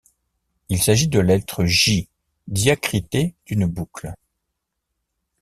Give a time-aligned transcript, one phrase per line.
[0.69, 2.09] Il s'agit de la lettre J
[2.47, 4.15] diacritée d’une boucle.